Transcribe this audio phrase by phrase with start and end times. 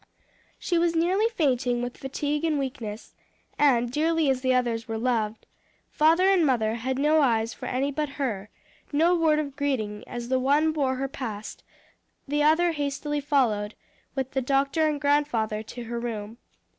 [0.57, 3.13] She was nearly fainting with fatigue and weakness,
[3.59, 5.45] and dearly as the others were loved,
[5.91, 8.49] father and mother had no eyes for any but her,
[8.91, 11.61] no word of greeting, as the one bore her past,
[12.27, 13.75] the other hastily followed,
[14.15, 16.39] with the doctor and grandfather, to her room.